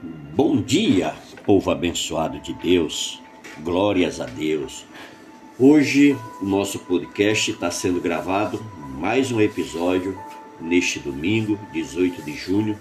[0.00, 1.12] Bom dia,
[1.44, 3.20] povo abençoado de Deus,
[3.58, 4.84] glórias a Deus.
[5.58, 8.64] Hoje o nosso podcast está sendo gravado,
[8.96, 10.16] mais um episódio,
[10.60, 12.78] neste domingo, 18 de junho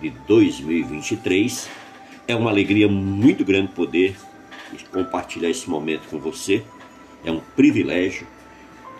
[0.00, 1.68] de 2023.
[2.28, 4.14] É uma alegria muito grande poder
[4.92, 6.62] compartilhar esse momento com você.
[7.24, 8.28] É um privilégio,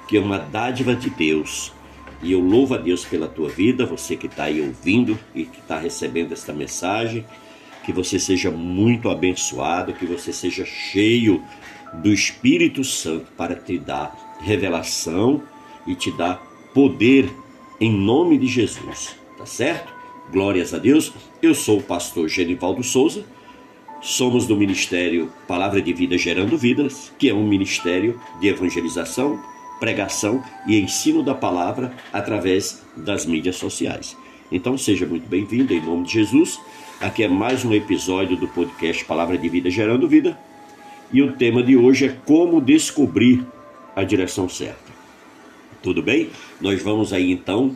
[0.08, 1.72] que é uma dádiva de Deus.
[2.20, 5.60] E eu louvo a Deus pela tua vida, você que está aí ouvindo e que
[5.60, 7.24] está recebendo esta mensagem
[7.90, 11.42] que você seja muito abençoado, que você seja cheio
[11.94, 15.42] do Espírito Santo para te dar revelação
[15.84, 16.36] e te dar
[16.72, 17.28] poder
[17.80, 19.92] em nome de Jesus, tá certo?
[20.30, 21.12] Glórias a Deus.
[21.42, 23.24] Eu sou o pastor Genivaldo Souza.
[24.00, 29.42] Somos do Ministério Palavra de Vida Gerando Vidas, que é um ministério de evangelização,
[29.80, 34.16] pregação e ensino da palavra através das mídias sociais.
[34.52, 36.60] Então seja muito bem-vindo em nome de Jesus.
[37.00, 40.38] Aqui é mais um episódio do podcast Palavra de Vida Gerando Vida.
[41.10, 43.42] E o tema de hoje é como descobrir
[43.96, 44.92] a direção certa.
[45.82, 46.28] Tudo bem?
[46.60, 47.74] Nós vamos aí então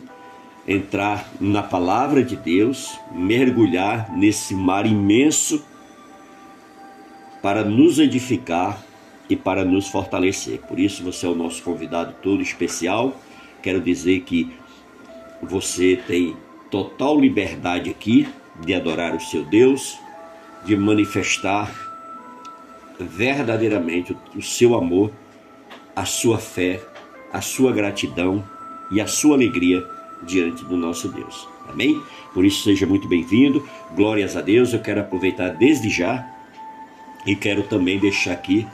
[0.67, 5.65] entrar na palavra de Deus, mergulhar nesse mar imenso
[7.41, 8.79] para nos edificar
[9.27, 10.59] e para nos fortalecer.
[10.67, 13.19] Por isso você é o nosso convidado todo especial.
[13.63, 14.53] Quero dizer que
[15.41, 16.37] você tem
[16.69, 18.27] total liberdade aqui
[18.61, 19.97] de adorar o seu Deus,
[20.63, 21.71] de manifestar
[22.99, 25.11] verdadeiramente o seu amor,
[25.95, 26.81] a sua fé,
[27.31, 28.43] a sua gratidão
[28.91, 29.85] e a sua alegria
[30.23, 31.47] diante do nosso Deus.
[31.67, 32.01] Amém?
[32.33, 33.67] Por isso seja muito bem-vindo.
[33.95, 34.73] Glórias a Deus.
[34.73, 36.25] Eu quero aproveitar desde já
[37.25, 38.67] e quero também deixar aqui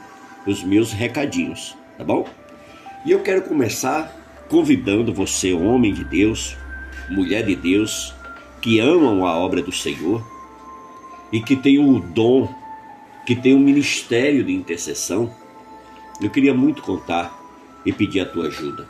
[0.46, 2.26] os meus recadinhos, tá bom?
[3.04, 4.12] E eu quero começar
[4.48, 6.56] convidando você, homem de Deus,
[7.08, 8.14] mulher de Deus,
[8.62, 10.22] que amam a obra do Senhor
[11.32, 12.48] e que têm o dom,
[13.26, 15.34] que têm o ministério de intercessão,
[16.20, 17.36] eu queria muito contar
[17.84, 18.88] e pedir a tua ajuda.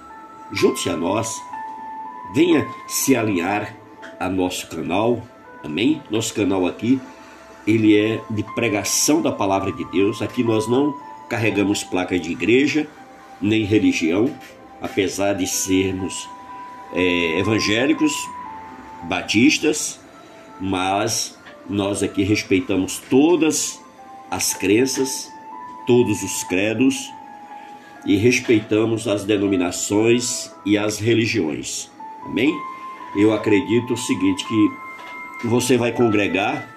[0.53, 1.35] Junte-se a nós,
[2.35, 3.75] venha se alinhar
[4.21, 5.23] a nosso canal,
[5.65, 6.03] amém?
[6.11, 7.01] Nosso canal aqui,
[7.67, 10.21] ele é de pregação da palavra de Deus.
[10.21, 10.95] Aqui nós não
[11.31, 12.87] carregamos placas de igreja,
[13.41, 14.31] nem religião,
[14.83, 16.29] apesar de sermos
[16.93, 18.13] é, evangélicos,
[19.05, 20.01] batistas,
[20.61, 23.81] mas nós aqui respeitamos todas
[24.31, 25.31] as crenças,
[25.87, 27.13] todos os credos
[28.07, 31.91] e respeitamos as denominações e as religiões.
[32.25, 32.53] Amém?
[33.17, 36.69] Eu acredito o seguinte que você vai congregar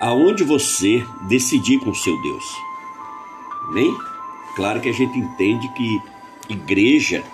[0.00, 2.44] aonde você decidir com seu Deus.
[3.68, 3.94] Amém?
[4.54, 6.02] Claro que a gente entende que
[6.48, 7.24] igreja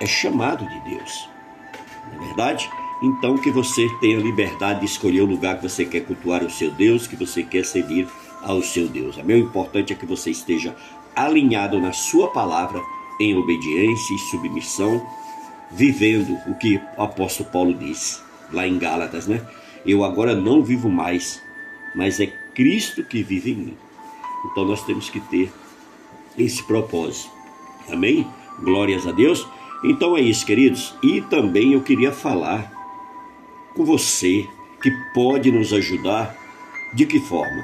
[0.00, 1.28] é chamado de Deus.
[2.12, 2.70] Não é verdade?
[3.02, 6.70] Então que você tenha liberdade de escolher o lugar que você quer cultuar o seu
[6.70, 8.08] Deus, que você quer servir
[8.42, 9.16] ao seu Deus.
[9.16, 10.74] O importante é que você esteja
[11.14, 12.80] alinhado na sua palavra,
[13.20, 15.06] em obediência e submissão,
[15.70, 18.20] vivendo o que o apóstolo Paulo disse
[18.52, 19.42] lá em Gálatas, né?
[19.84, 21.42] Eu agora não vivo mais,
[21.94, 23.76] mas é Cristo que vive em mim.
[24.44, 25.52] Então nós temos que ter
[26.38, 27.30] esse propósito.
[27.90, 28.26] Amém?
[28.60, 29.46] Glórias a Deus.
[29.84, 30.94] Então é isso, queridos.
[31.02, 32.75] E também eu queria falar
[33.76, 34.48] com você
[34.82, 36.34] que pode nos ajudar.
[36.94, 37.62] De que forma?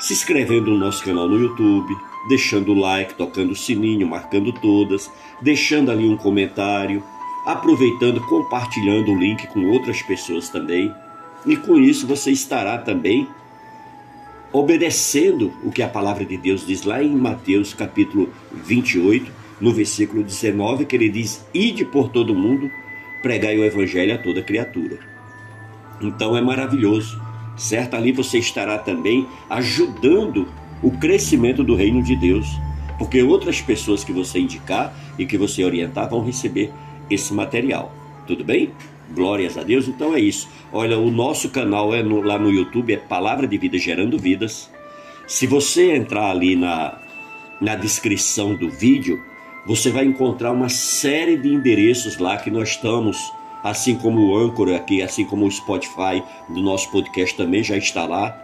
[0.00, 1.96] Se inscrevendo no nosso canal no YouTube,
[2.28, 5.08] deixando o like, tocando o sininho, marcando todas,
[5.40, 7.04] deixando ali um comentário,
[7.46, 10.92] aproveitando, compartilhando o link com outras pessoas também.
[11.46, 13.28] E com isso você estará também
[14.52, 19.30] obedecendo o que a palavra de Deus diz lá em Mateus capítulo 28,
[19.60, 22.70] no versículo 19, que ele diz: Ide por todo mundo,
[23.22, 25.11] pregai o evangelho a toda criatura.
[26.02, 27.20] Então é maravilhoso,
[27.56, 27.94] certo?
[27.94, 30.48] Ali você estará também ajudando
[30.82, 32.46] o crescimento do reino de Deus,
[32.98, 36.72] porque outras pessoas que você indicar e que você orientar vão receber
[37.08, 37.92] esse material.
[38.26, 38.70] Tudo bem?
[39.14, 39.88] Glórias a Deus.
[39.88, 40.48] Então é isso.
[40.72, 44.70] Olha, o nosso canal é no, lá no YouTube é Palavra de Vida Gerando Vidas.
[45.26, 46.98] Se você entrar ali na,
[47.60, 49.22] na descrição do vídeo,
[49.66, 53.32] você vai encontrar uma série de endereços lá que nós estamos
[53.62, 58.04] assim como o Anchor aqui, assim como o Spotify do nosso podcast também já está
[58.06, 58.36] lá.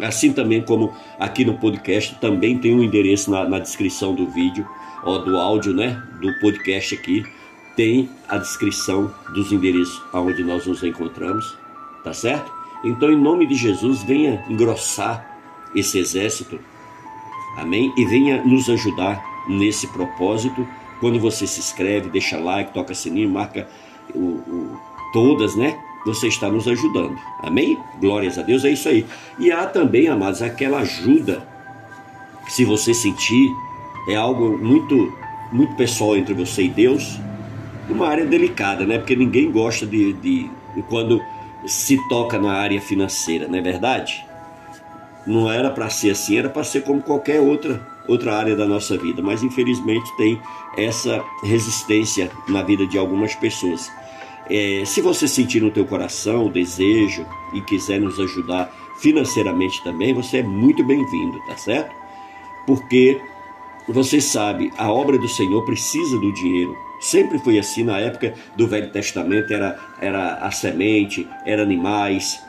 [0.00, 4.68] Assim também como aqui no podcast também tem um endereço na, na descrição do vídeo,
[5.02, 7.24] ó, do áudio, né, do podcast aqui,
[7.76, 11.56] tem a descrição dos endereços aonde nós nos encontramos,
[12.04, 12.52] tá certo?
[12.84, 15.38] Então, em nome de Jesus, venha engrossar
[15.74, 16.58] esse exército,
[17.56, 17.92] amém?
[17.96, 20.66] E venha nos ajudar nesse propósito.
[21.00, 23.68] Quando você se inscreve, deixa like, toca sininho, marca
[24.14, 24.80] o, o,
[25.12, 25.78] todas, né?
[26.04, 27.18] você está nos ajudando.
[27.42, 27.78] Amém?
[28.00, 29.04] Glórias a Deus, é isso aí.
[29.38, 31.46] E há também, amados, aquela ajuda
[32.48, 33.50] se você sentir
[34.08, 35.12] é algo muito
[35.50, 37.18] muito pessoal entre você e Deus,
[37.88, 38.98] uma área delicada, né?
[38.98, 41.22] Porque ninguém gosta de, de, de quando
[41.66, 44.26] se toca na área financeira, não é verdade?
[45.26, 48.96] Não era para ser assim, era para ser como qualquer outra outra área da nossa
[48.96, 50.40] vida, mas infelizmente tem
[50.76, 53.90] essa resistência na vida de algumas pessoas.
[54.50, 60.14] É, se você sentir no teu coração o desejo e quiser nos ajudar financeiramente também,
[60.14, 61.94] você é muito bem-vindo, tá certo?
[62.66, 63.20] Porque
[63.88, 66.76] você sabe, a obra do Senhor precisa do dinheiro.
[67.00, 72.42] Sempre foi assim na época do Velho Testamento, era, era a semente, era animais,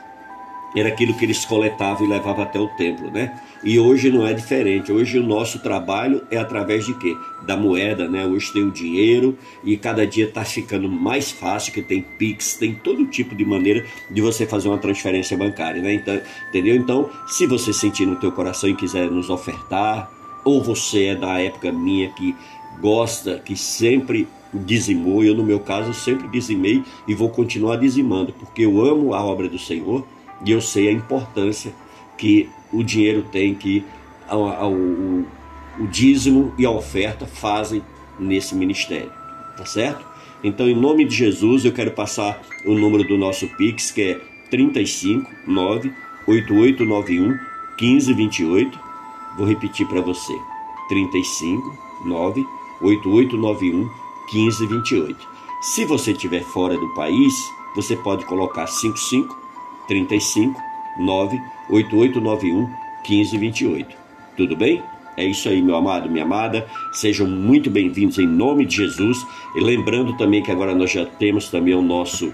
[0.76, 3.40] era aquilo que eles coletavam e levavam até o templo, né?
[3.62, 4.92] E hoje não é diferente.
[4.92, 7.16] Hoje o nosso trabalho é através de quê?
[7.42, 8.24] Da moeda, né?
[8.24, 12.74] Hoje tem o dinheiro e cada dia está ficando mais fácil, que tem Pix, tem
[12.74, 15.94] todo tipo de maneira de você fazer uma transferência bancária, né?
[15.94, 16.76] Então, entendeu?
[16.76, 20.10] Então, se você sentir no teu coração e quiser nos ofertar,
[20.44, 22.34] ou você é da época minha que
[22.80, 28.64] gosta, que sempre dizimou, eu no meu caso sempre dizimei e vou continuar dizimando, porque
[28.64, 30.04] eu amo a obra do Senhor
[30.44, 31.72] e eu sei a importância
[32.16, 33.84] que o dinheiro tem, que
[34.30, 35.24] o,
[35.82, 37.82] o dízimo e a oferta fazem
[38.18, 39.10] nesse ministério,
[39.56, 40.04] tá certo?
[40.42, 44.20] Então, em nome de Jesus, eu quero passar o número do nosso Pix, que é
[44.50, 45.92] 35 9
[46.26, 47.38] 8891
[47.78, 48.78] 1528.
[49.36, 50.32] Vou repetir para você:
[50.88, 52.46] 35 9
[52.80, 53.90] 8891
[54.32, 55.28] 1528.
[55.60, 57.34] Se você estiver fora do país,
[57.74, 59.38] você pode colocar 55
[59.90, 60.62] 35
[60.98, 62.70] 9 8891
[63.02, 63.96] 1528.
[64.36, 64.80] Tudo bem?
[65.16, 66.64] É isso aí, meu amado, minha amada.
[66.92, 69.26] Sejam muito bem-vindos em nome de Jesus.
[69.56, 72.32] E lembrando também que agora nós já temos também o nosso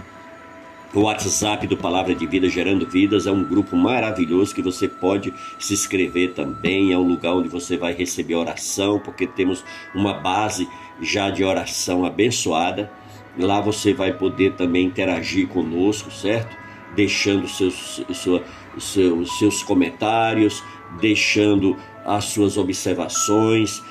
[0.94, 3.26] WhatsApp do Palavra de Vida Gerando Vidas.
[3.26, 6.92] É um grupo maravilhoso que você pode se inscrever também.
[6.92, 9.64] É um lugar onde você vai receber oração, porque temos
[9.94, 10.68] uma base
[11.00, 12.92] já de oração abençoada.
[13.38, 16.65] Lá você vai poder também interagir conosco, certo?
[16.96, 18.42] Deixando seus, sua,
[18.78, 20.64] seus, seus comentários,
[21.00, 23.82] deixando as suas observações,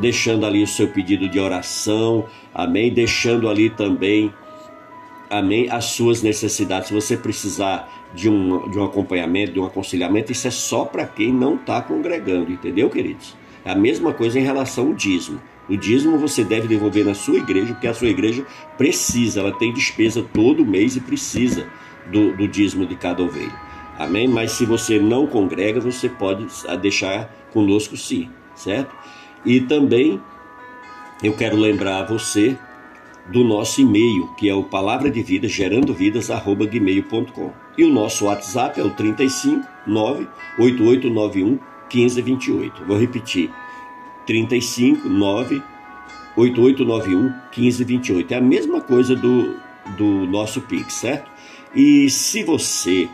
[0.00, 2.92] deixando ali o seu pedido de oração, amém?
[2.92, 4.32] Deixando ali também,
[5.28, 6.88] amém, as suas necessidades.
[6.88, 11.06] Se você precisar de um, de um acompanhamento, de um aconselhamento, isso é só para
[11.06, 13.36] quem não está congregando, entendeu, queridos?
[13.64, 15.40] É a mesma coisa em relação ao dízimo.
[15.68, 18.44] O dízimo você deve devolver na sua igreja, porque a sua igreja
[18.76, 21.68] precisa, ela tem despesa todo mês e precisa
[22.06, 23.52] do, do dízimo de cada ovelha.
[23.98, 24.26] Amém?
[24.26, 26.46] Mas se você não congrega, você pode
[26.80, 28.94] deixar conosco sim, certo?
[29.44, 30.20] E também
[31.22, 32.56] eu quero lembrar a você
[33.30, 37.52] do nosso e-mail, que é o palavra de vida gerando vidas arroba gmail.com.
[37.76, 41.58] E o nosso WhatsApp é o 35 98891
[41.92, 42.84] 1528.
[42.84, 43.50] Vou repetir.
[44.26, 48.32] 35 98891 1528.
[48.32, 49.54] É a mesma coisa do,
[49.96, 51.30] do nosso Pix, certo?
[51.74, 53.08] E se você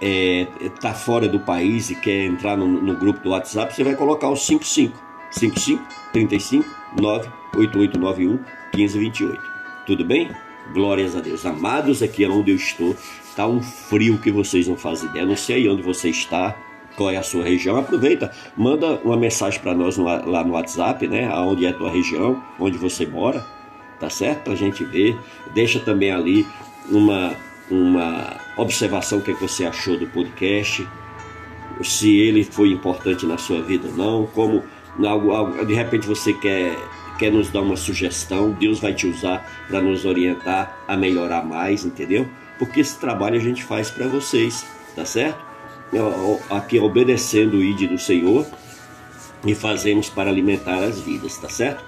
[0.00, 0.46] está é,
[0.80, 4.28] tá fora do país e quer entrar no, no, grupo do WhatsApp, você vai colocar
[4.28, 4.98] o 55
[5.30, 5.82] 55
[6.12, 6.68] 35
[7.00, 8.38] 98891
[8.74, 9.42] 1528.
[9.86, 10.30] Tudo bem?
[10.72, 11.44] Glórias a Deus.
[11.46, 15.24] Amados, aqui é onde eu estou, está um frio que vocês não fazem ideia.
[15.24, 16.56] não sei onde você está,
[16.96, 17.76] qual é a sua região.
[17.76, 21.26] Aproveita, manda uma mensagem para nós no, lá no WhatsApp, né?
[21.26, 23.44] Aonde é a tua região, onde você mora,
[23.98, 24.44] tá certo?
[24.44, 25.18] Para a gente ver.
[25.54, 26.46] Deixa também ali
[26.90, 27.36] uma,
[27.70, 30.86] uma observação que, é que você achou do podcast,
[31.82, 34.62] se ele foi importante na sua vida ou não, como
[35.66, 36.76] de repente você quer,
[37.18, 41.84] quer nos dar uma sugestão, Deus vai te usar para nos orientar a melhorar mais,
[41.84, 42.28] entendeu?
[42.58, 44.64] Porque esse trabalho a gente faz para vocês,
[44.94, 45.44] tá certo?
[46.50, 48.46] Aqui obedecendo o ID do Senhor
[49.44, 51.84] e fazemos para alimentar as vidas, tá certo?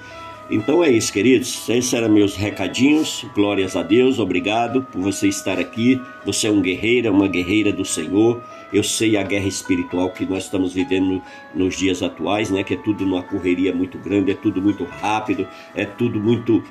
[0.48, 1.68] Então é isso, queridos.
[1.68, 3.26] Esses eram meus recadinhos.
[3.34, 4.20] Glórias a Deus.
[4.20, 6.00] Obrigado por você estar aqui.
[6.24, 8.40] Você é um guerreiro, uma guerreira do Senhor.
[8.72, 11.20] Eu sei a guerra espiritual que nós estamos vivendo
[11.52, 12.62] nos dias atuais, né?
[12.62, 16.62] Que é tudo numa correria muito grande, é tudo muito rápido, é tudo muito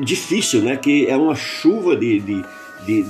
[0.00, 0.76] difícil, né?
[0.76, 2.44] Que é uma chuva de, de,
[2.84, 3.06] de,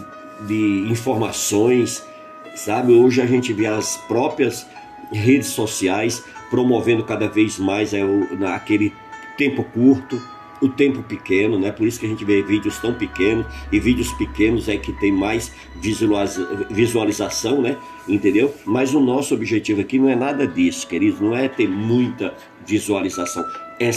[0.46, 2.06] de informações,
[2.54, 2.92] sabe?
[2.92, 4.66] Hoje a gente vê as próprias
[5.12, 8.00] redes sociais promovendo cada vez mais é,
[8.54, 8.92] aquele
[9.36, 10.20] tempo curto,
[10.60, 11.70] o tempo pequeno, né?
[11.70, 15.12] Por isso que a gente vê vídeos tão pequenos e vídeos pequenos é que tem
[15.12, 15.52] mais
[16.70, 17.76] visualização, né?
[18.08, 18.54] Entendeu?
[18.64, 22.34] Mas o nosso objetivo aqui não é nada disso, queridos, não é ter muita
[22.66, 23.44] visualização,
[23.78, 23.90] é,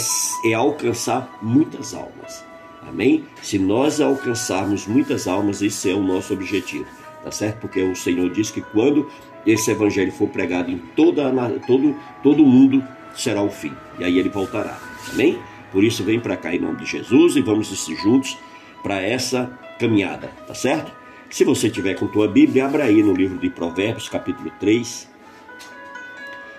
[0.46, 2.44] é alcançar muitas almas.
[2.86, 3.24] Amém?
[3.42, 6.86] Se nós alcançarmos muitas almas, esse é o nosso objetivo,
[7.22, 7.60] tá certo?
[7.60, 9.08] Porque o Senhor diz que quando
[9.46, 11.30] esse evangelho for pregado em toda
[11.66, 12.82] todo todo mundo
[13.14, 13.72] será o fim.
[13.98, 14.89] E aí ele voltará.
[15.12, 15.38] Amém?
[15.72, 17.68] Por isso vem para cá em nome de Jesus e vamos
[18.02, 18.36] juntos
[18.82, 20.92] para essa caminhada, tá certo?
[21.30, 25.08] Se você tiver com tua Bíblia, abra aí no livro de Provérbios, capítulo 3.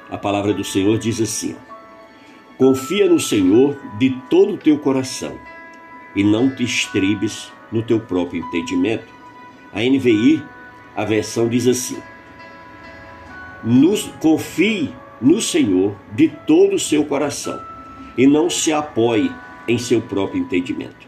[0.09, 1.55] A palavra do Senhor diz assim:
[2.57, 5.37] Confia no Senhor de todo o teu coração
[6.15, 9.07] e não te estribes no teu próprio entendimento.
[9.73, 10.41] A NVI,
[10.95, 12.01] a versão diz assim:
[13.63, 17.70] nos, Confie no Senhor de todo o seu coração
[18.17, 19.31] e não se apoie
[19.67, 21.07] em seu próprio entendimento.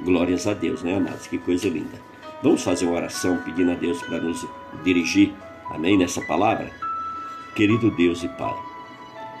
[0.00, 1.26] Glórias a Deus, né, amados?
[1.26, 2.00] Que coisa linda.
[2.42, 4.46] Vamos fazer uma oração pedindo a Deus para nos
[4.84, 5.32] dirigir,
[5.70, 6.70] amém, nessa palavra?
[7.54, 8.54] Querido Deus e Pai,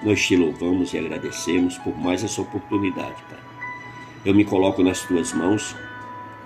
[0.02, 3.38] nós te louvamos e agradecemos por mais essa oportunidade, Pai.
[4.24, 5.76] Eu me coloco nas tuas mãos,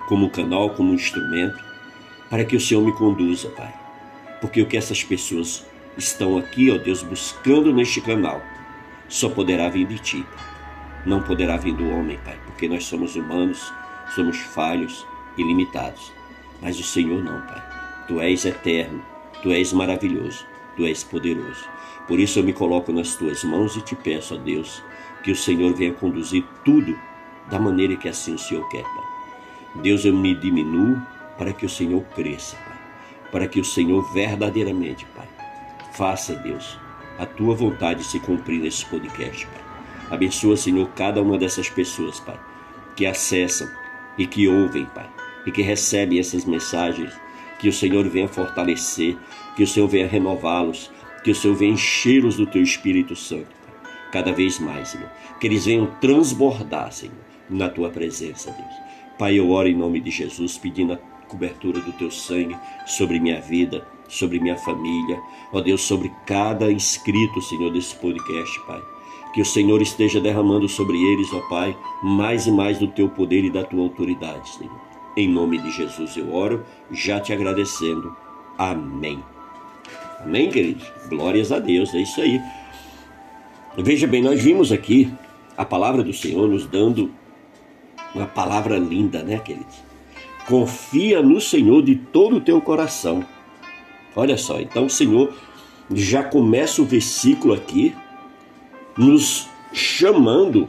[0.09, 1.63] como canal, como instrumento,
[2.29, 3.73] para que o Senhor me conduza, Pai.
[4.41, 5.65] Porque o que essas pessoas
[5.97, 8.43] estão aqui, ó Deus, buscando neste canal,
[9.11, 10.27] só poderá vir de Ti,
[11.05, 13.73] Não poderá vir do homem, Pai, porque nós somos humanos,
[14.15, 16.13] somos falhos e limitados.
[16.63, 17.63] Mas o Senhor não, Pai.
[18.07, 19.03] Tu és eterno,
[19.43, 21.65] tu és maravilhoso, tu és poderoso.
[22.07, 24.83] Por isso eu me coloco nas tuas mãos e te peço, ó Deus,
[25.25, 26.97] que o Senhor venha conduzir tudo
[27.51, 29.83] da maneira que assim o Senhor quer, Pai.
[29.83, 31.01] Deus, eu me diminuo
[31.39, 32.79] para que o Senhor cresça, Pai.
[33.33, 35.29] Para que o Senhor verdadeiramente, Pai,
[35.95, 36.79] faça, Deus,
[37.21, 39.63] a tua vontade se cumprir nesse podcast, Pai.
[40.11, 42.39] Abençoa, Senhor, cada uma dessas pessoas, Pai,
[42.97, 43.69] que acessam
[44.19, 45.09] e que ouvem, Pai
[45.47, 47.13] e que recebem essas mensagens,
[47.59, 49.17] que o Senhor venha fortalecer,
[49.57, 50.91] que o Senhor venha renová-los,
[51.23, 53.55] que o Senhor venha enchê-los do teu Espírito Santo,
[54.11, 55.11] cada vez mais, Senhor.
[55.41, 57.15] Que eles venham transbordar, Senhor,
[57.49, 58.91] na tua presença, Deus.
[59.19, 60.97] Pai, eu oro em nome de Jesus, pedindo a
[61.29, 65.21] cobertura do teu sangue sobre minha vida, sobre minha família,
[65.53, 68.83] ó Deus, sobre cada inscrito, Senhor, desse podcast, Pai.
[69.33, 73.45] Que o Senhor esteja derramando sobre eles, ó Pai, mais e mais do teu poder
[73.45, 74.91] e da tua autoridade, Senhor.
[75.17, 78.15] Em nome de Jesus eu oro, já te agradecendo.
[78.59, 79.23] Amém.
[80.21, 80.87] Amém, queridos?
[81.09, 82.41] Glórias a Deus, é isso aí.
[83.79, 85.13] Veja bem, nós vimos aqui
[85.57, 87.13] a palavra do Senhor nos dando
[88.15, 89.77] uma palavra linda, né, queridos?
[90.47, 93.25] Confia no Senhor de todo o teu coração.
[94.15, 95.33] Olha só, então o Senhor
[95.93, 97.95] já começa o versículo aqui
[98.97, 100.69] nos chamando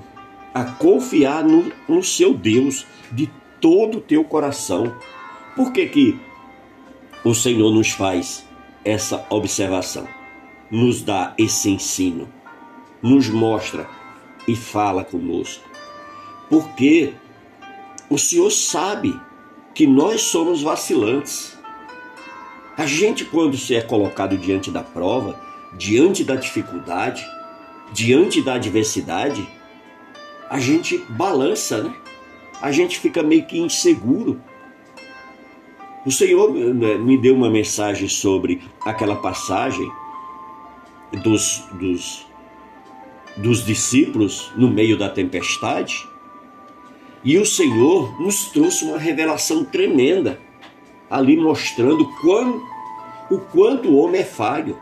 [0.54, 3.30] a confiar no, no seu Deus de
[3.60, 4.96] todo o teu coração.
[5.56, 6.20] Por que, que
[7.24, 8.46] o Senhor nos faz
[8.84, 10.08] essa observação?
[10.70, 12.30] Nos dá esse ensino,
[13.02, 13.88] nos mostra
[14.48, 15.64] e fala conosco.
[16.50, 17.14] Porque
[18.10, 19.18] o Senhor sabe
[19.74, 21.58] que nós somos vacilantes.
[22.78, 25.40] A gente, quando se é colocado diante da prova,
[25.74, 27.26] diante da dificuldade,
[27.92, 29.48] diante da adversidade,
[30.50, 31.96] a gente balança, né?
[32.62, 34.42] a gente fica meio que inseguro.
[36.06, 39.90] O Senhor né, me deu uma mensagem sobre aquela passagem
[41.24, 42.26] dos, dos,
[43.38, 46.08] dos discípulos no meio da tempestade.
[47.24, 50.40] E o Senhor nos trouxe uma revelação tremenda,
[51.12, 52.64] ali mostrando quão,
[53.30, 54.78] o quanto o homem é falho.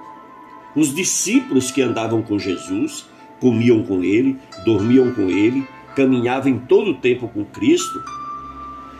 [0.75, 3.09] Os discípulos que andavam com Jesus,
[3.39, 7.99] comiam com ele, dormiam com ele, caminhava em todo o tempo com Cristo,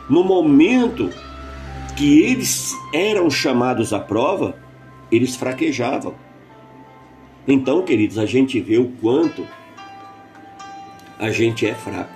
[0.09, 1.11] no momento
[1.95, 4.57] que eles eram chamados à prova,
[5.11, 6.15] eles fraquejavam.
[7.47, 9.45] Então, queridos, a gente vê o quanto
[11.19, 12.13] a gente é fraco.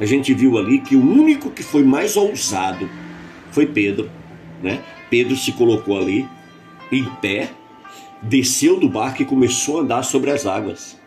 [0.00, 2.88] A gente viu ali que o único que foi mais ousado
[3.50, 4.10] foi Pedro,
[4.62, 4.82] né?
[5.10, 6.28] Pedro se colocou ali
[6.90, 7.50] em pé,
[8.22, 10.98] desceu do barco e começou a andar sobre as águas.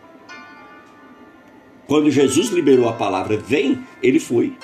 [1.86, 4.56] Quando Jesus liberou a palavra vem, ele foi.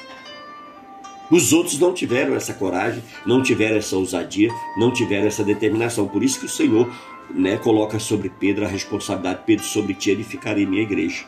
[1.31, 6.09] Os outros não tiveram essa coragem, não tiveram essa ousadia, não tiveram essa determinação.
[6.09, 6.91] Por isso que o Senhor
[7.31, 11.25] né, coloca sobre Pedro a responsabilidade, Pedro, sobre ti edificarei minha igreja.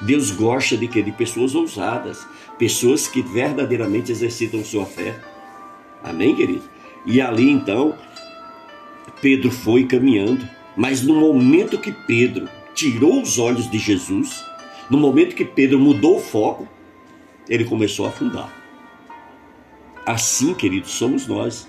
[0.00, 2.26] Deus gosta de que de pessoas ousadas,
[2.58, 5.14] pessoas que verdadeiramente exercitam sua fé.
[6.02, 6.62] Amém, querido?
[7.04, 7.94] E ali então,
[9.20, 14.44] Pedro foi caminhando, mas no momento que Pedro tirou os olhos de Jesus,
[14.90, 16.68] no momento que Pedro mudou o foco,
[17.48, 18.52] ele começou a afundar.
[20.06, 21.68] Assim, queridos, somos nós.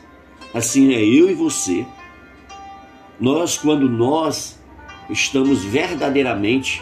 [0.53, 1.85] Assim é eu e você.
[3.19, 4.59] Nós, quando nós
[5.09, 6.81] estamos verdadeiramente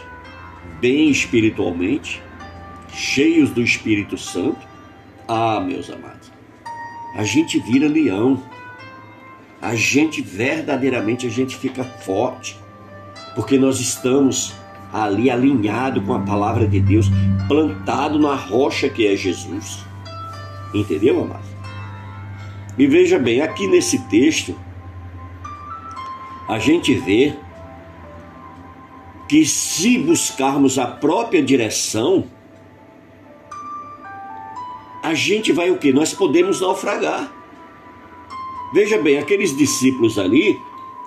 [0.80, 2.22] bem espiritualmente,
[2.94, 4.60] cheios do Espírito Santo,
[5.28, 6.21] ah, meus amados,
[7.16, 8.42] a gente vira leão.
[9.62, 12.58] A gente verdadeiramente a gente fica forte,
[13.36, 14.54] porque nós estamos
[14.92, 17.08] ali alinhado com a palavra de Deus,
[17.48, 19.86] plantado na rocha que é Jesus.
[20.74, 21.52] Entendeu, amado?
[22.78, 24.56] E veja bem, aqui nesse texto,
[26.48, 27.36] a gente vê
[29.28, 32.26] que se buscarmos a própria direção,
[35.12, 35.92] a gente vai o que?
[35.92, 37.30] Nós podemos naufragar.
[38.74, 40.58] Veja bem, aqueles discípulos ali,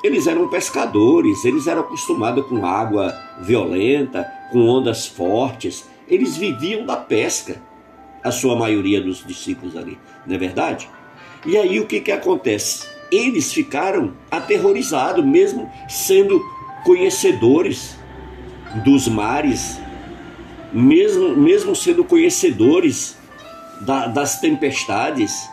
[0.02, 6.98] eles eram pescadores, eles eram acostumados com água violenta, com ondas fortes, eles viviam da
[6.98, 7.62] pesca,
[8.22, 10.88] a sua maioria dos discípulos ali, não é verdade?
[11.46, 12.86] E aí o que, que acontece?
[13.10, 16.42] Eles ficaram aterrorizados, mesmo sendo
[16.84, 17.98] conhecedores
[18.84, 19.78] dos mares,
[20.70, 23.23] mesmo, mesmo sendo conhecedores
[23.80, 25.48] da, das tempestades,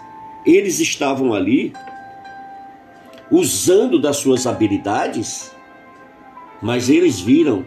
[0.46, 1.74] eles estavam ali
[3.30, 5.52] usando das suas habilidades,
[6.62, 7.66] mas eles viram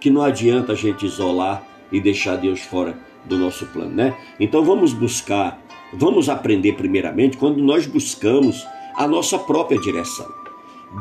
[0.00, 4.16] que não adianta a gente isolar e deixar Deus fora do nosso plano, né?
[4.38, 10.30] Então vamos buscar, vamos aprender primeiramente quando nós buscamos a nossa própria direção.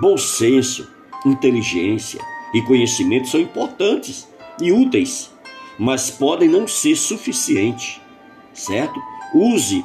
[0.01, 0.87] Bom senso,
[1.25, 2.19] inteligência
[2.53, 4.27] e conhecimento são importantes
[4.61, 5.31] e úteis,
[5.77, 7.99] mas podem não ser suficientes,
[8.53, 9.01] certo?
[9.33, 9.83] Use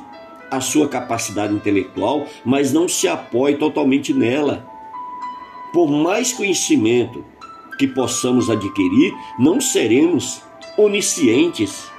[0.50, 4.66] a sua capacidade intelectual, mas não se apoie totalmente nela.
[5.72, 7.24] Por mais conhecimento
[7.78, 10.42] que possamos adquirir, não seremos
[10.76, 11.90] oniscientes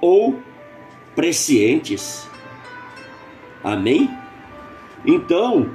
[0.00, 0.38] ou
[1.14, 2.28] prescientes.
[3.64, 4.10] Amém?
[5.04, 5.70] Então,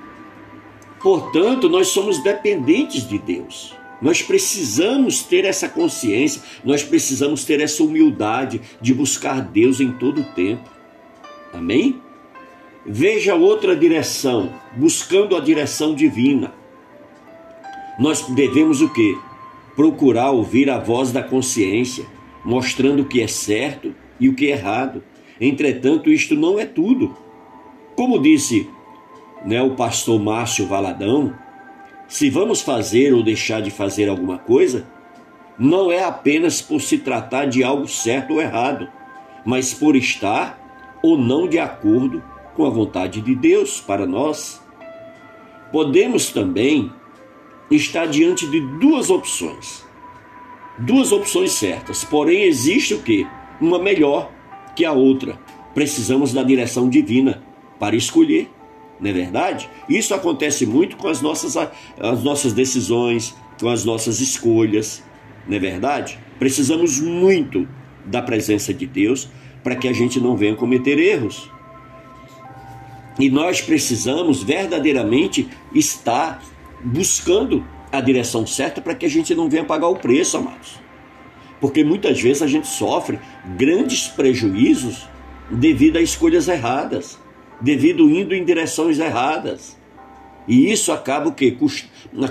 [1.02, 3.76] portanto, nós somos dependentes de Deus.
[4.02, 10.22] Nós precisamos ter essa consciência, nós precisamos ter essa humildade de buscar Deus em todo
[10.22, 10.70] o tempo.
[11.54, 12.02] Amém?
[12.84, 16.52] Veja outra direção, buscando a direção divina.
[18.00, 19.16] Nós devemos o quê?
[19.76, 22.06] Procurar ouvir a voz da consciência,
[22.44, 25.04] mostrando o que é certo e o que é errado.
[25.40, 27.16] Entretanto, isto não é tudo.
[27.96, 28.68] Como disse
[29.46, 31.36] né, o pastor Márcio Valadão,
[32.12, 34.86] se vamos fazer ou deixar de fazer alguma coisa,
[35.58, 38.90] não é apenas por se tratar de algo certo ou errado,
[39.46, 42.22] mas por estar ou não de acordo
[42.54, 44.62] com a vontade de Deus para nós.
[45.72, 46.92] Podemos também
[47.72, 49.86] estar diante de duas opções.
[50.80, 53.26] Duas opções certas, porém existe o que?
[53.62, 54.30] Uma melhor
[54.76, 55.40] que a outra.
[55.74, 57.42] Precisamos da direção divina
[57.80, 58.52] para escolher,
[59.02, 59.68] não é verdade?
[59.90, 65.04] Isso acontece muito com as nossas, as nossas decisões, com as nossas escolhas,
[65.48, 66.20] não é verdade?
[66.38, 67.68] Precisamos muito
[68.06, 69.28] da presença de Deus
[69.64, 71.50] para que a gente não venha cometer erros.
[73.20, 76.42] E nós precisamos verdadeiramente estar
[76.84, 80.80] buscando a direção certa para que a gente não venha pagar o preço, amados.
[81.60, 83.20] Porque muitas vezes a gente sofre
[83.58, 85.08] grandes prejuízos
[85.52, 87.20] devido a escolhas erradas,
[87.62, 89.78] devido indo em direções erradas.
[90.48, 91.56] E isso acaba o quê?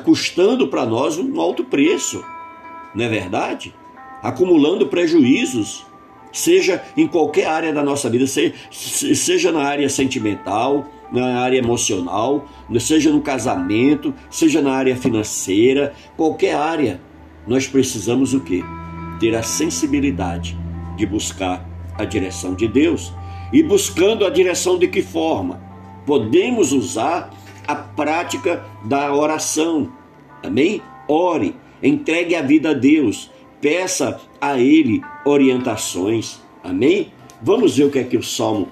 [0.05, 2.25] Custando para nós um alto preço.
[2.95, 3.75] Não é verdade?
[4.23, 5.87] Acumulando prejuízos
[6.33, 8.25] seja em qualquer área da nossa vida,
[8.71, 16.55] seja na área sentimental, na área emocional, seja no casamento, seja na área financeira, qualquer
[16.55, 17.01] área,
[17.47, 18.63] nós precisamos o quê?
[19.19, 20.57] Ter a sensibilidade
[20.97, 23.13] de buscar a direção de Deus.
[23.53, 25.61] E buscando a direção de que forma?
[26.07, 27.31] Podemos usar
[27.67, 29.93] a prática da oração.
[30.43, 30.83] Amém?
[31.09, 36.41] Ore, entregue a vida a Deus, peça a Ele orientações.
[36.63, 37.13] Amém?
[37.43, 38.69] Vamos ver o que é que o Salmo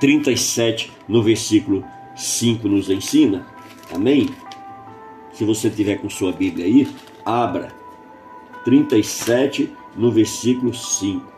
[0.00, 1.84] 37, no versículo
[2.16, 3.46] 5, nos ensina.
[3.92, 4.28] Amém?
[5.32, 6.88] Se você tiver com sua Bíblia aí,
[7.24, 7.72] abra
[8.64, 11.37] 37, no versículo 5.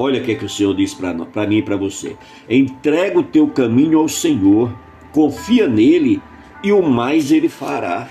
[0.00, 2.16] Olha o que, é que o Senhor diz para mim e para você.
[2.48, 4.74] Entrega o teu caminho ao Senhor,
[5.12, 6.22] confia nele
[6.64, 8.08] e o mais ele fará.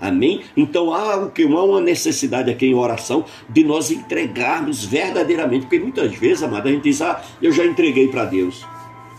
[0.00, 0.40] Amém?
[0.56, 5.78] Então há o que há uma necessidade aqui em oração de nós entregarmos verdadeiramente, porque
[5.78, 8.64] muitas vezes, amada, a gente diz: "Ah, eu já entreguei para Deus".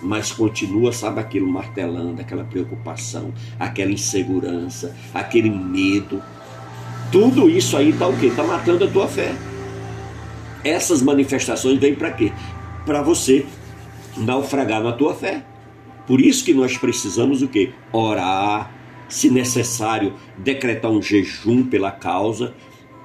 [0.02, 6.22] Mas continua, sabe, aquilo martelando, aquela preocupação, aquela insegurança, aquele medo.
[7.12, 8.28] Tudo isso aí está o quê?
[8.28, 9.36] Está matando a tua fé.
[10.68, 12.34] Essas manifestações vêm para quê?
[12.86, 13.46] Para você
[14.18, 15.46] naufragar na tua fé.
[16.06, 17.72] Por isso que nós precisamos o quê?
[17.94, 18.70] Orar,
[19.08, 22.54] se necessário, decretar um jejum pela causa,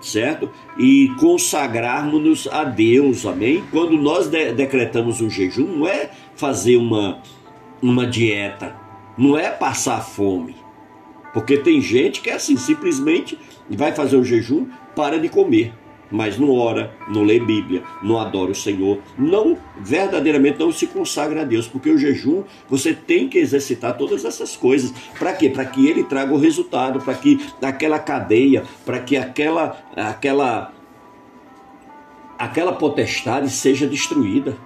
[0.00, 0.50] certo?
[0.76, 3.62] E consagrarmos-nos a Deus, amém?
[3.70, 7.22] Quando nós de decretamos um jejum, não é fazer uma,
[7.80, 8.74] uma dieta,
[9.16, 10.56] não é passar fome.
[11.32, 13.38] Porque tem gente que é assim, simplesmente
[13.70, 15.72] vai fazer o jejum, para de comer
[16.12, 21.40] mas não ora, não lê Bíblia, não adora o Senhor, não verdadeiramente não se consagra
[21.40, 24.92] a Deus, porque o jejum você tem que exercitar todas essas coisas.
[25.18, 25.48] Para quê?
[25.48, 30.72] Para que ele traga o resultado, para que aquela cadeia, para que aquela aquela
[32.38, 34.56] aquela potestade seja destruída,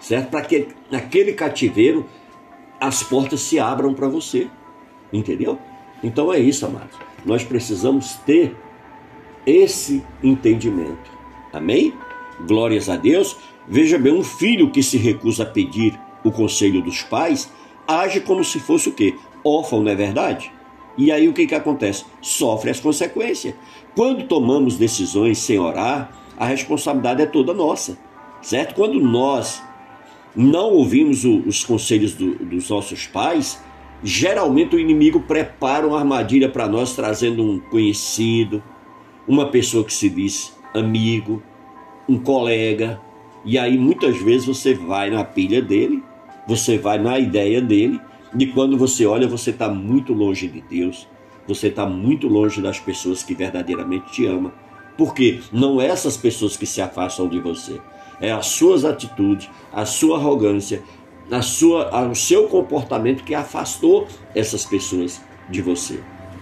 [0.00, 0.30] certo?
[0.30, 2.06] Para que naquele cativeiro
[2.80, 4.48] as portas se abram para você,
[5.12, 5.58] entendeu?
[6.02, 6.96] Então é isso, amados.
[7.26, 8.56] Nós precisamos ter
[9.46, 11.10] esse entendimento.
[11.52, 11.94] Amém?
[12.46, 13.36] Glórias a Deus.
[13.66, 17.50] Veja bem, um filho que se recusa a pedir o conselho dos pais
[17.86, 19.14] age como se fosse o quê?
[19.42, 20.52] Órfão, não é verdade?
[20.96, 22.04] E aí o que, que acontece?
[22.20, 23.54] Sofre as consequências.
[23.94, 27.96] Quando tomamos decisões sem orar, a responsabilidade é toda nossa,
[28.42, 28.74] certo?
[28.74, 29.62] Quando nós
[30.36, 33.62] não ouvimos o, os conselhos do, dos nossos pais,
[34.02, 38.62] geralmente o inimigo prepara uma armadilha para nós, trazendo um conhecido,
[39.28, 41.42] uma pessoa que se diz amigo,
[42.08, 42.98] um colega,
[43.44, 46.02] e aí muitas vezes você vai na pilha dele,
[46.46, 48.00] você vai na ideia dele,
[48.38, 51.06] e quando você olha, você está muito longe de Deus,
[51.46, 54.52] você está muito longe das pessoas que verdadeiramente te amam.
[54.96, 57.80] Porque não é essas pessoas que se afastam de você,
[58.20, 60.82] é as suas atitudes, a sua arrogância,
[61.30, 66.00] a sua, o seu comportamento que afastou essas pessoas de você.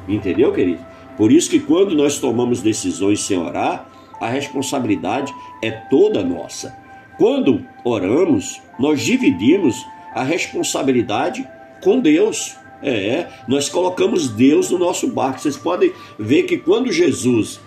[0.09, 0.81] Entendeu, querido?
[1.16, 3.88] Por isso que quando nós tomamos decisões sem orar,
[4.20, 6.76] a responsabilidade é toda nossa.
[7.18, 11.46] Quando oramos, nós dividimos a responsabilidade
[11.83, 12.57] com Deus.
[12.83, 15.40] É, nós colocamos Deus no nosso barco.
[15.40, 17.61] Vocês podem ver que quando Jesus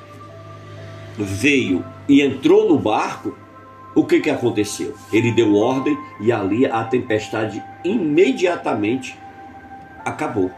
[1.18, 3.36] veio e entrou no barco,
[3.96, 4.94] o que, que aconteceu?
[5.12, 9.18] Ele deu ordem e ali a tempestade imediatamente
[10.06, 10.52] acabou.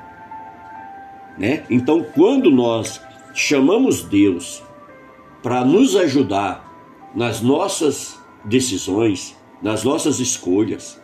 [1.37, 1.63] Né?
[1.69, 3.01] Então, quando nós
[3.33, 4.61] chamamos Deus
[5.41, 6.69] para nos ajudar
[7.15, 11.01] nas nossas decisões, nas nossas escolhas,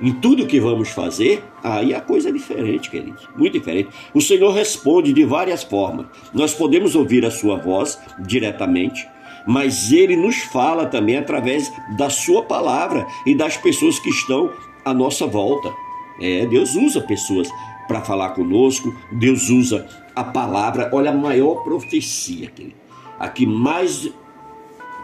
[0.00, 3.90] em tudo que vamos fazer, aí a coisa é diferente, querido, muito diferente.
[4.14, 6.06] O Senhor responde de várias formas.
[6.32, 9.06] Nós podemos ouvir a sua voz diretamente,
[9.46, 14.52] mas ele nos fala também através da sua palavra e das pessoas que estão
[14.84, 15.72] à nossa volta.
[16.20, 17.48] É, Deus usa pessoas
[17.88, 20.90] para falar conosco, Deus usa a palavra.
[20.92, 22.76] Olha, a maior profecia, querido,
[23.18, 24.08] a que mais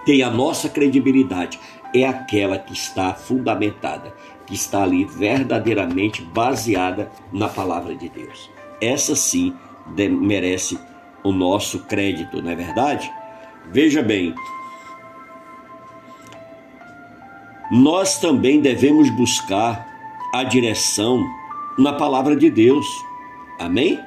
[0.05, 1.59] tem a nossa credibilidade
[1.95, 4.15] é aquela que está fundamentada,
[4.47, 8.51] que está ali verdadeiramente baseada na palavra de Deus.
[8.81, 9.55] Essa sim
[9.97, 10.79] merece
[11.23, 13.11] o nosso crédito, não é verdade?
[13.71, 14.35] Veja bem,
[17.71, 19.89] nós também devemos buscar
[20.35, 21.25] a direção
[21.79, 22.87] na palavra de Deus.
[23.59, 23.99] Amém?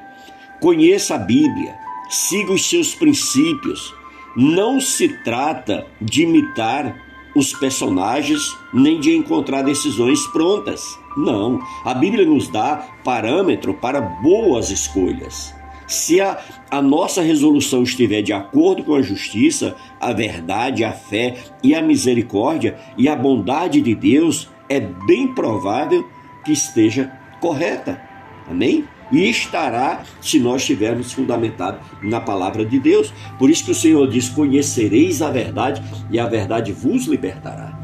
[0.60, 1.76] Conheça a Bíblia,
[2.08, 3.94] siga os seus princípios.
[4.36, 6.96] Não se trata de imitar
[7.34, 10.98] os personagens nem de encontrar decisões prontas.
[11.16, 15.54] Não, a Bíblia nos dá parâmetro para boas escolhas.
[15.86, 16.38] Se a,
[16.70, 21.80] a nossa resolução estiver de acordo com a justiça, a verdade, a fé e a
[21.80, 26.06] misericórdia e a bondade de Deus, é bem provável
[26.44, 28.00] que esteja correta.
[28.48, 28.84] Amém?
[29.10, 33.12] E estará se nós estivermos fundamentados na palavra de Deus.
[33.38, 37.78] Por isso que o Senhor diz: Conhecereis a verdade, e a verdade vos libertará.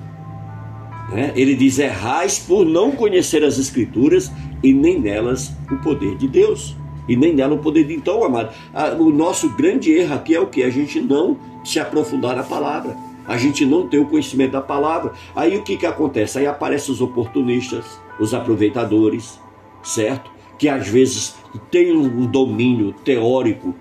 [1.11, 1.33] Né?
[1.35, 4.31] Ele diz: Errais por não conhecer as Escrituras
[4.63, 6.77] e nem nelas o poder de Deus.
[7.09, 7.95] E nem nela o poder de.
[7.95, 8.51] Então, amado,
[8.99, 10.63] o nosso grande erro aqui é o que?
[10.63, 15.13] A gente não se aprofundar na palavra a gente não tem o conhecimento da palavra.
[15.35, 16.39] Aí o que, que acontece?
[16.39, 19.41] Aí aparecem os oportunistas, os aproveitadores,
[19.85, 20.31] certo?
[20.59, 21.37] Que às vezes
[21.71, 23.75] tem um domínio teórico,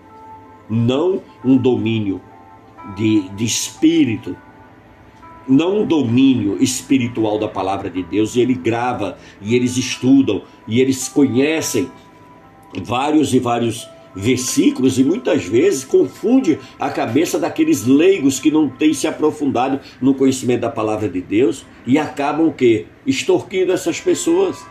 [0.69, 2.21] não um domínio
[2.95, 4.35] de, de espírito,
[5.47, 10.79] não um domínio espiritual da palavra de Deus, e ele grava, e eles estudam, e
[10.79, 11.89] eles conhecem
[12.83, 18.93] vários e vários versículos e muitas vezes confunde a cabeça daqueles leigos que não têm
[18.93, 22.85] se aprofundado no conhecimento da palavra de Deus e acabam o quê?
[23.05, 24.63] Extorquindo essas pessoas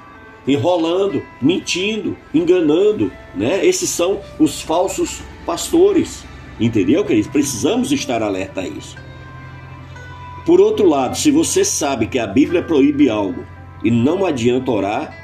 [0.47, 3.65] enrolando, mentindo, enganando, né?
[3.65, 6.25] Esses são os falsos pastores,
[6.61, 7.31] entendeu, queridos?
[7.31, 8.97] Precisamos estar alerta a isso.
[10.45, 13.45] Por outro lado, se você sabe que a Bíblia proíbe algo
[13.85, 15.17] e não adianta orar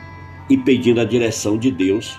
[0.48, 2.18] e pedindo a direção de Deus,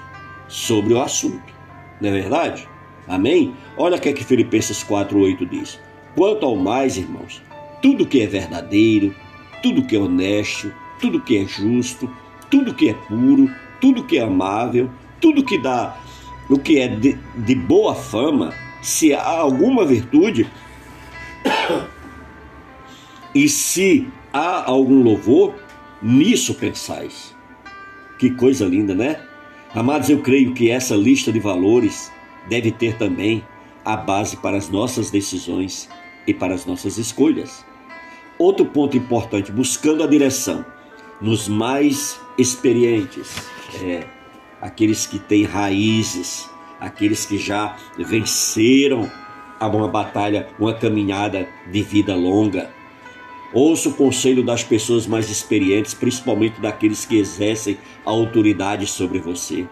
[0.49, 1.53] sobre o assunto.
[2.01, 2.67] Não é verdade?
[3.07, 3.53] Amém?
[3.77, 5.79] Olha o que é que Filipenses 4:8 diz.
[6.15, 7.41] Quanto ao mais, irmãos,
[7.81, 9.15] tudo que é verdadeiro,
[9.61, 12.09] tudo que é honesto, tudo que é justo,
[12.49, 14.89] tudo que é puro, tudo que é amável,
[15.21, 15.97] tudo que dá
[16.49, 20.49] o que é de, de boa fama, se há alguma virtude
[23.35, 25.53] e se há algum louvor,
[26.01, 27.35] nisso pensais.
[28.17, 29.21] Que coisa linda, né?
[29.73, 32.11] Amados, eu creio que essa lista de valores
[32.49, 33.43] deve ter também
[33.85, 35.87] a base para as nossas decisões
[36.25, 37.63] e para as nossas escolhas.
[38.37, 40.65] Outro ponto importante, buscando a direção
[41.21, 43.35] nos mais experientes,
[43.81, 44.05] é,
[44.61, 46.49] aqueles que têm raízes,
[46.79, 49.09] aqueles que já venceram
[49.67, 52.69] uma batalha, uma caminhada de vida longa.
[53.53, 59.67] Ouça o conselho das pessoas mais experientes, principalmente daqueles que exercem a autoridade sobre você.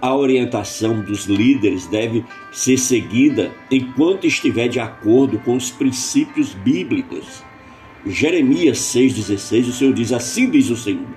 [0.00, 7.42] A orientação dos líderes deve ser seguida enquanto estiver de acordo com os princípios bíblicos.
[8.06, 11.08] Jeremias 6,16, o Senhor diz: Assim diz o Senhor: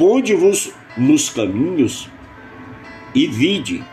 [0.00, 2.08] Ponde-vos nos caminhos
[3.14, 3.84] e vide,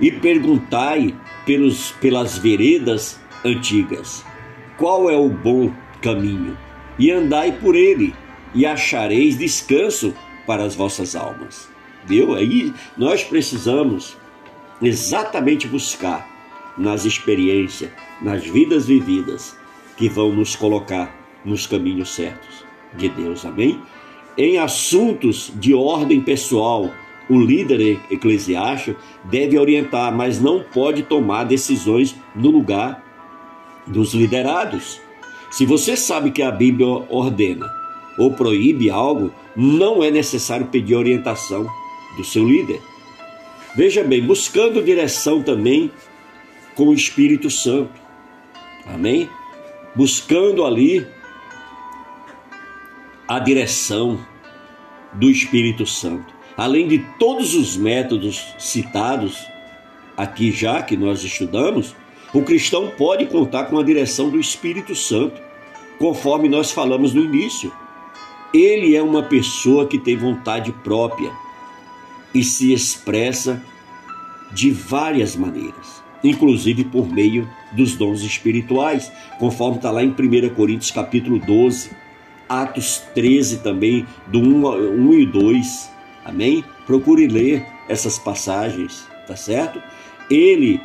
[0.00, 4.24] e perguntai pelos, pelas veredas antigas,
[4.78, 6.56] qual é o bom caminho,
[6.98, 8.14] e andai por ele,
[8.54, 10.14] e achareis descanso
[10.46, 11.68] para as vossas almas.
[12.06, 12.34] Viu?
[12.34, 14.16] Aí nós precisamos
[14.80, 16.26] exatamente buscar
[16.78, 17.90] nas experiências,
[18.22, 19.54] nas vidas vividas,
[19.94, 22.64] que vão nos colocar nos caminhos certos
[22.96, 23.44] de Deus.
[23.44, 23.78] Amém?
[24.36, 26.90] Em assuntos de ordem pessoal,
[27.28, 33.02] o líder eclesiástico deve orientar, mas não pode tomar decisões no lugar
[33.86, 35.00] dos liderados.
[35.50, 37.70] Se você sabe que a Bíblia ordena
[38.18, 41.68] ou proíbe algo, não é necessário pedir orientação
[42.16, 42.80] do seu líder.
[43.76, 45.90] Veja bem, buscando direção também
[46.74, 47.92] com o Espírito Santo.
[48.86, 49.28] Amém?
[49.94, 51.06] Buscando ali
[53.26, 54.18] a direção
[55.12, 59.46] do Espírito Santo além de todos os métodos citados
[60.16, 61.94] aqui já que nós estudamos,
[62.32, 65.40] o cristão pode contar com a direção do Espírito Santo,
[65.98, 67.72] conforme nós falamos no início.
[68.52, 71.32] Ele é uma pessoa que tem vontade própria
[72.32, 73.62] e se expressa
[74.52, 80.92] de várias maneiras, inclusive por meio dos dons espirituais, conforme está lá em 1 Coríntios
[80.92, 81.90] capítulo 12,
[82.48, 86.64] Atos 13 também, do 1, 1 e 2, Amém?
[86.86, 89.80] Procure ler essas passagens, tá certo?
[90.30, 90.80] Ele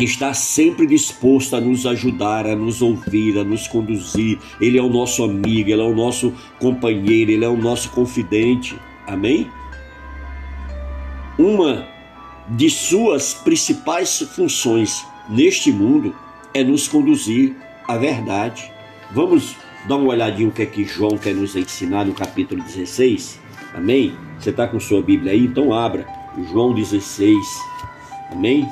[0.00, 4.38] está sempre disposto a nos ajudar, a nos ouvir, a nos conduzir.
[4.60, 8.76] Ele é o nosso amigo, ele é o nosso companheiro, ele é o nosso confidente.
[9.06, 9.48] Amém?
[11.38, 11.86] Uma
[12.48, 16.14] de suas principais funções neste mundo
[16.52, 17.54] é nos conduzir
[17.86, 18.72] à verdade.
[19.12, 19.54] Vamos
[19.86, 23.40] dar uma olhadinha o que é que João quer nos ensinar no capítulo 16.
[23.74, 24.16] Amém?
[24.38, 25.44] Você está com sua Bíblia aí?
[25.44, 26.06] Então abra.
[26.50, 27.36] João 16.
[28.32, 28.68] Amém?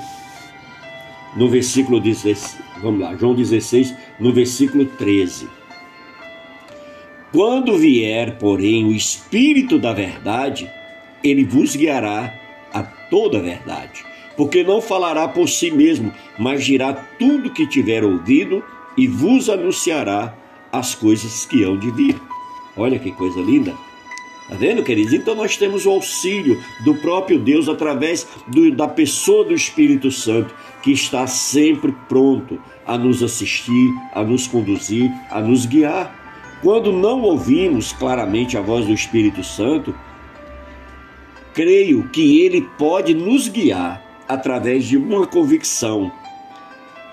[1.36, 2.58] No versículo 16.
[2.82, 3.16] Vamos lá.
[3.16, 5.48] João 16, no versículo 13.
[7.32, 10.70] Quando vier, porém, o Espírito da Verdade,
[11.22, 12.32] ele vos guiará
[12.72, 14.04] a toda a verdade.
[14.36, 18.62] Porque não falará por si mesmo, mas dirá tudo que tiver ouvido
[18.96, 20.34] e vos anunciará
[20.72, 22.20] as coisas que hão de vir.
[22.76, 23.74] Olha que coisa linda!
[24.46, 25.12] Está vendo, queridos?
[25.12, 30.54] Então nós temos o auxílio do próprio Deus através do, da pessoa do Espírito Santo,
[30.82, 36.58] que está sempre pronto a nos assistir, a nos conduzir, a nos guiar.
[36.62, 39.92] Quando não ouvimos claramente a voz do Espírito Santo,
[41.52, 46.12] creio que ele pode nos guiar através de uma convicção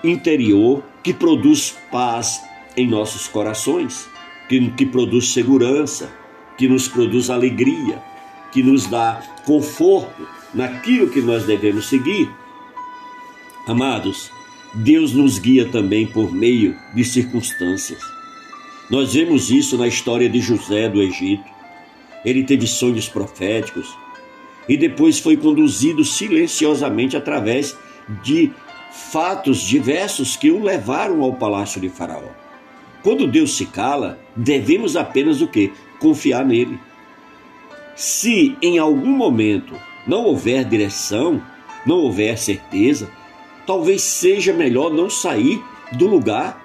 [0.04, 2.40] interior que produz paz
[2.76, 4.08] em nossos corações,
[4.48, 6.10] que, que produz segurança
[6.56, 8.02] que nos produz alegria,
[8.52, 12.30] que nos dá conforto naquilo que nós devemos seguir.
[13.66, 14.30] Amados,
[14.72, 18.00] Deus nos guia também por meio de circunstâncias.
[18.90, 21.44] Nós vemos isso na história de José do Egito.
[22.24, 23.96] Ele teve sonhos proféticos
[24.68, 27.76] e depois foi conduzido silenciosamente através
[28.22, 28.52] de
[28.92, 32.43] fatos diversos que o levaram ao palácio de Faraó.
[33.04, 35.70] Quando Deus se cala, devemos apenas o que?
[36.00, 36.78] confiar nele.
[37.94, 39.74] Se em algum momento
[40.06, 41.40] não houver direção,
[41.86, 43.10] não houver certeza,
[43.66, 45.62] talvez seja melhor não sair
[45.92, 46.60] do lugar.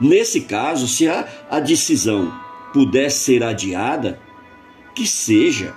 [0.00, 2.32] Nesse caso, se a, a decisão
[2.72, 4.20] puder ser adiada,
[4.94, 5.74] que seja.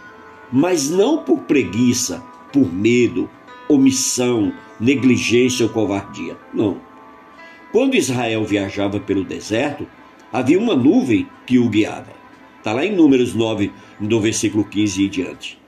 [0.52, 2.22] mas não por preguiça,
[2.52, 3.30] por medo,
[3.70, 6.36] omissão, negligência ou covardia.
[6.54, 6.91] Não.
[7.72, 9.88] Quando Israel viajava pelo deserto,
[10.32, 12.14] havia uma nuvem que o guiava.
[12.58, 15.60] Está lá em Números 9, do versículo 15 e diante.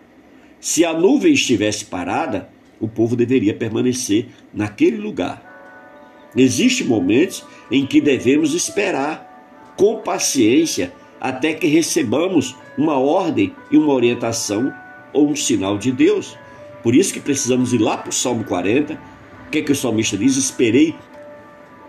[0.60, 6.32] Se a nuvem estivesse parada, o povo deveria permanecer naquele lugar.
[6.36, 13.94] Existem momentos em que devemos esperar com paciência até que recebamos uma ordem e uma
[13.94, 14.74] orientação
[15.14, 16.38] ou um sinal de Deus.
[16.82, 19.00] Por isso que precisamos ir lá para o Salmo 40.
[19.48, 20.36] O que, é que o salmista diz?
[20.36, 20.96] Esperei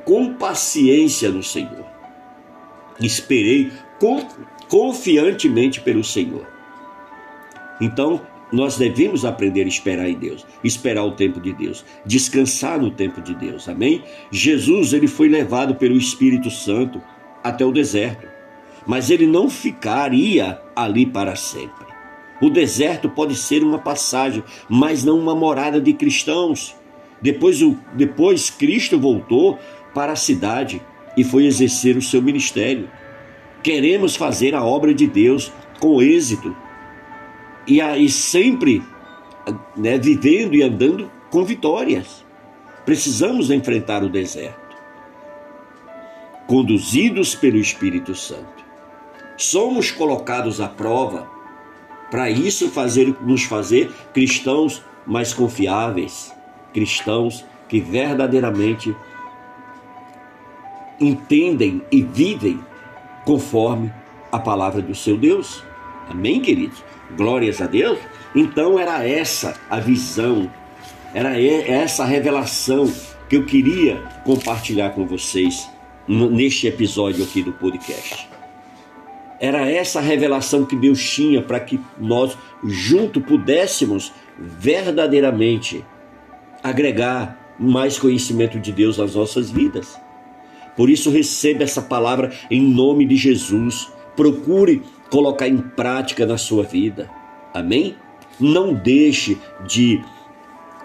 [0.05, 1.85] com paciência no Senhor.
[3.01, 3.73] Esperei
[4.69, 6.47] confiantemente pelo Senhor.
[7.81, 8.21] Então,
[8.53, 13.21] nós devemos aprender a esperar em Deus, esperar o tempo de Deus, descansar no tempo
[13.21, 13.69] de Deus.
[13.69, 14.05] Amém?
[14.31, 17.03] Jesus, ele foi levado pelo Espírito Santo
[17.43, 18.29] até o deserto,
[18.87, 21.85] mas ele não ficaria ali para sempre.
[22.41, 26.77] O deserto pode ser uma passagem, mas não uma morada de cristãos.
[27.21, 27.59] Depois,
[27.95, 29.59] depois Cristo voltou
[29.95, 30.83] para a cidade
[31.17, 32.91] e foi exercer o seu ministério.
[33.63, 36.55] Queremos fazer a obra de Deus com êxito,
[37.67, 38.83] e aí sempre
[39.77, 42.25] né, vivendo e andando com vitórias.
[42.85, 44.77] Precisamos enfrentar o deserto,
[46.47, 48.65] conduzidos pelo Espírito Santo.
[49.37, 51.29] Somos colocados à prova
[52.11, 56.33] para isso fazer nos fazer cristãos mais confiáveis,
[56.73, 58.95] cristãos que verdadeiramente
[61.01, 62.59] entendem e vivem
[63.25, 63.93] conforme
[64.31, 65.63] a palavra do seu Deus.
[66.09, 66.83] Amém, queridos?
[67.17, 67.99] glórias a Deus.
[68.35, 70.51] Então era essa a visão,
[71.13, 72.93] era essa a revelação
[73.29, 75.69] que eu queria compartilhar com vocês
[76.09, 78.29] neste episódio aqui do podcast.
[79.41, 85.85] Era essa a revelação que Deus tinha para que nós junto pudéssemos verdadeiramente
[86.63, 90.01] agregar mais conhecimento de Deus às nossas vidas.
[90.77, 93.91] Por isso receba essa palavra em nome de Jesus.
[94.17, 97.11] Procure colocar em prática na sua vida.
[97.53, 97.95] Amém?
[98.41, 100.01] Não deixe de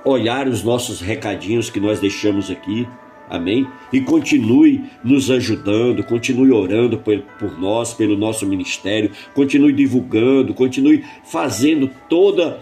[0.05, 2.87] olhar os nossos recadinhos que nós deixamos aqui.
[3.29, 3.67] Amém?
[3.93, 11.91] E continue nos ajudando, continue orando por, nós, pelo nosso ministério, continue divulgando, continue fazendo
[12.09, 12.59] toda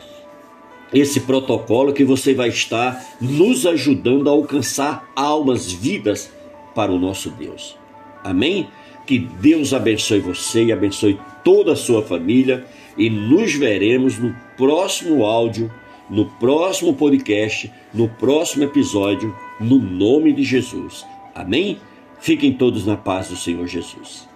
[0.94, 6.32] esse protocolo que você vai estar nos ajudando a alcançar almas, vidas
[6.78, 7.76] para o nosso Deus.
[8.24, 8.68] Amém?
[9.08, 15.26] Que Deus abençoe você e abençoe toda a sua família e nos veremos no próximo
[15.26, 15.74] áudio,
[16.08, 21.04] no próximo podcast, no próximo episódio, no nome de Jesus.
[21.34, 21.80] Amém?
[22.20, 24.27] Fiquem todos na paz do Senhor Jesus.